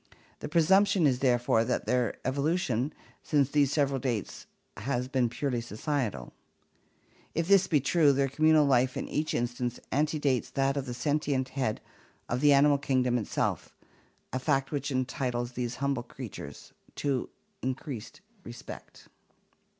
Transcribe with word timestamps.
The 0.39 0.49
presump 0.49 0.87
tion 0.87 1.05
is 1.05 1.19
therefore 1.19 1.63
that 1.63 1.85
their 1.85 2.17
evolution 2.25 2.91
since 3.21 3.51
these 3.51 3.71
several 3.71 3.99
dates 3.99 4.47
has 4.77 5.07
been 5.07 5.29
purely 5.29 5.61
societal. 5.61 6.33
If 7.35 7.47
this 7.47 7.67
be 7.67 7.79
true, 7.79 8.11
their 8.11 8.27
communal 8.27 8.65
life 8.65 8.97
in 8.97 9.07
each 9.07 9.35
instance 9.35 9.79
antedates 9.91 10.49
that 10.49 10.75
of 10.75 10.87
the 10.87 10.95
sentient 10.95 11.49
head 11.49 11.81
of 12.27 12.41
the 12.41 12.51
animal 12.51 12.79
kingdom 12.79 13.19
itself, 13.19 13.75
a 14.33 14.39
fact 14.39 14.71
which 14.71 14.89
entitles 14.89 15.51
these 15.51 15.75
humble 15.75 16.01
creatures 16.01 16.73
to 16.95 17.29
increased 17.61 18.21
respect. 18.43 19.07